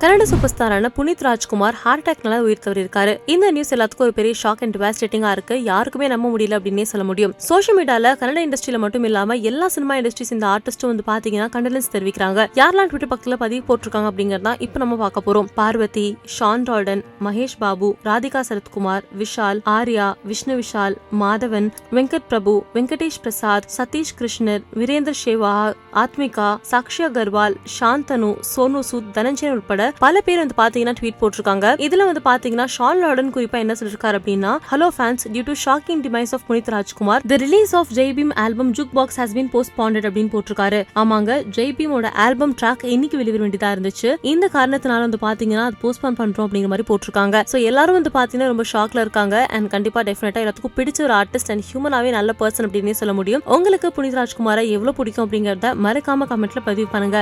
Kannada 0.00 0.22
super 0.22 0.50
ஸ்டாரான 0.52 0.88
Puneeth 0.96 1.22
Rajkumar 1.26 1.74
heart 1.74 2.08
அட்டாக்னால 2.10 2.38
உயிர் 2.38 2.62
தவறியிருக்காரு. 2.64 3.20
இந்த 3.26 3.50
நியூஸ் 3.50 3.74
எல்லாத்துக்கும் 3.74 4.04
ஒரு 4.06 4.12
பெரிய 4.12 4.34
ஷாக் 4.42 4.60
அண்ட் 4.60 4.76
டிவாஸ்டேட்டிங்கா 4.76 5.30
இருக்கு. 5.30 5.62
யாருக்குமே 5.62 6.06
நம்ப 6.06 6.28
முடியல 6.28 6.56
அப்படின்னே 6.58 6.82
சொல்ல 6.82 7.06
முடியும். 7.06 7.34
சோஷியல் 7.36 7.78
மீடியால 7.78 8.10
கன்னட 8.20 8.42
இண்டஸ்ட்ரியில 8.46 8.78
மட்டும் 8.78 9.04
இல்லாம 9.04 9.34
எல்லா 9.34 9.68
சினிமா 9.68 9.96
இண்டஸ்ட்ரீஸ் 9.96 10.32
இந்த 10.32 10.46
ஆர்டிஸ்டும் 10.46 10.92
வந்து 10.92 11.06
பாத்தீங்கன்னா 11.06 11.46
கண்டலன்ஸ் 11.54 11.88
தெரிவிக்கிறாங்க. 11.92 12.46
யாரெல்லாம் 12.54 12.90
ட்விட்டர் 12.90 13.12
பக்கத்துல 13.14 13.34
பதிவு 13.34 13.62
போட்டிருக்காங்க 13.68 14.10
அப்படிங்கறத 14.10 14.54
இப்ப 14.58 14.78
நம்ம 14.78 14.96
பார்க்க 14.96 15.24
போறோம். 15.26 15.48
பார்வதி 15.54 16.16
ஷான் 16.38 16.66
ரால்டன் 16.70 17.02
மகேஷ் 17.24 17.56
பாபு 17.58 17.96
ராதிகா 18.04 18.42
சரத்குமார் 18.50 19.02
விஷால் 19.22 19.60
ஆர்யா 19.76 20.14
விஷ்ணு 20.24 20.62
விஷால் 20.62 20.96
மாதவன் 21.20 21.70
வெங்கட் 21.92 22.28
பிரபு 22.28 22.64
வெங்கடேஷ் 22.74 23.20
பிரசாத் 23.22 23.68
சதீஷ் 23.76 24.14
கிருஷ்ணர் 24.18 24.62
வீரேந்தர் 24.78 25.20
ஷேவா 25.24 25.72
ஆத்மிகா 26.02 26.48
சாக்ஷியா 26.70 27.06
அகர்வால் 27.10 27.54
சாந்தனு 27.76 28.30
சோனு 28.50 28.80
சூத் 28.90 29.10
தனஞ்சயன் 29.16 29.54
உட்பட 29.58 29.84
பல 30.04 30.20
பேர் 30.26 30.40
வந்து 30.42 30.56
பாத்தீங்கன்னா 30.62 30.94
ட்வீட் 31.00 31.18
போட்டிருக்காங்க. 31.20 31.66
இதுல 31.86 32.04
வந்து 32.10 32.22
பாத்தீங்கன்னா 32.30 32.66
ஷான் 32.76 33.00
லார்டன் 33.04 33.30
குறிப்பா 33.36 33.58
என்ன 33.64 33.74
சொல்லிருக்காரு 33.80 34.18
அப்படின்னா 34.20 34.52
hello 34.70 34.88
fans 34.96 35.24
due 35.34 35.44
to 35.50 35.54
shocking 35.64 36.02
demise 36.06 36.32
of 36.38 36.44
Puneeth 36.48 36.70
Rajkumar 36.76 37.22
the 37.32 37.36
release 37.44 37.72
of 37.80 37.92
Jai Bhim 37.98 38.32
album 38.44 38.72
juke 38.78 38.92
box 38.98 39.18
has 39.20 39.34
been 39.38 39.50
post 39.54 39.74
bonded 39.78 40.08
அப்படின்னு 40.08 40.32
போட்டிருக்காரு. 40.34 40.80
ஆமாங்க 41.02 41.38
ஜெய்பீமோட 41.58 42.10
ஆல்பம் 42.26 42.54
ட்ராக் 42.62 42.84
இன்னைக்கு 42.94 43.16
வெளிவர 43.22 43.42
வேண்டியதா 43.44 43.70
இருந்துச்சு. 43.76 44.10
இந்த 44.32 44.50
காரணத்தினால 44.56 45.00
வந்து 45.06 45.20
பாத்தீங்கன்னா 45.26 45.64
அது 45.70 45.80
போஸ்ட்பான் 45.84 46.18
பண்றோம் 46.20 46.46
அப்படிங்கிற 46.46 46.70
மாதிரி 46.74 46.86
போட்டிருக்காங்க. 46.92 47.42
சோ 47.52 47.56
எல்லாரும் 47.70 47.98
வந்து 47.98 48.12
பாத்தீங்கன்னா 48.18 48.50
ரொம்ப 48.52 48.66
ஷாக்ல 48.72 49.04
இருக்காங்க. 49.06 49.36
அண்ட் 49.56 49.70
கண்டிப்பா 49.76 50.02
டெஃபினட்டா 50.10 50.42
எல்லாத்துக்கும் 50.44 50.76
பிடிச்ச 50.78 51.00
ஒரு 51.08 51.16
ஆர்டிஸ்ட் 51.20 51.52
அண்ட் 51.54 51.66
ஹியூமனாவே 51.70 52.12
நல்ல 52.18 52.34
பர்சன் 52.40 52.68
அப்படின்னே 52.68 52.96
சொல்ல 53.02 53.14
முடியும். 53.20 53.44
உங்களுக்கு 53.56 53.90
புனித் 53.96 54.18
ராஜ்குமாரை 54.20 54.64
எவ்வளவு 54.76 54.96
பிடிக்கும் 55.00 55.26
அப்படிங்கறத 55.26 55.74
மறக்காம 55.86 56.28
கமெண்ட்ல 56.32 56.62
பதிவு 56.70 56.88
பண்ணுங்க. 56.94 57.20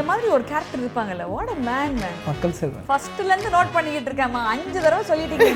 அந்த 0.00 0.12
மாதிரி 0.12 0.28
ஒரு 0.34 0.44
கேரக்டர் 0.50 0.82
இருப்பாங்கல்ல 0.82 1.24
வாட் 1.30 1.50
அ 1.54 1.56
மேன் 1.66 1.96
மேன் 2.02 2.14
மக்கள் 2.28 2.54
செல்வன். 2.58 2.84
ஃபர்ஸ்ட்ல 2.88 3.26
இருந்து 3.30 3.50
நோட் 3.56 3.74
பண்ணிக்கிட்டு 3.74 4.08
இருக்கேம்மா. 4.10 4.42
அஞ்சு 4.52 4.78
தடவை 4.84 5.02
சொல்லிட்டீங்க. 5.10 5.48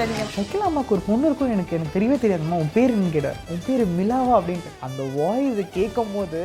நீங்க. 0.00 0.24
ஷக்கிலா 0.36 0.64
அம்மாக்கு 0.68 0.94
ஒரு 0.96 1.02
பொண்ணு 1.08 1.28
இருக்கும் 1.28 1.52
எனக்கு 1.56 1.76
எனக்கு 1.76 1.94
தெரியவே 1.96 2.16
தெரியாதும்மா. 2.24 2.58
உன் 2.62 2.72
பேர் 2.76 2.94
என்ன 2.96 3.12
கேட்டார். 3.16 3.38
உன் 3.52 3.62
பேர் 3.66 3.82
மிலாவா 3.98 4.32
அப்படின்ட்டு. 4.38 4.72
அந்த 4.86 5.02
வாய்ஸ் 5.18 5.60
கேட்கும் 5.78 6.12
போது 6.14 6.40